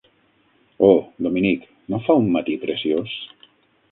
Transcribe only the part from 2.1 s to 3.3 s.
un matí preciós?